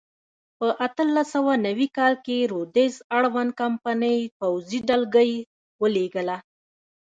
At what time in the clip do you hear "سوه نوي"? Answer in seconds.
1.35-1.87